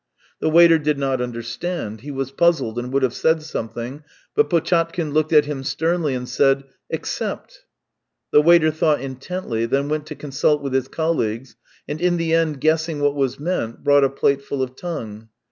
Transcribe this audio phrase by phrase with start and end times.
[0.39, 5.13] The waiter did not understand; he was puzzled, and would have said something, but Potchatkin
[5.13, 7.65] looked at him sternly and said: Except."
[8.31, 11.55] The waiter thought intently, then went to consult with his colleagues,
[11.87, 15.29] and in the end guessing what was meant, brought a plateful of tongue.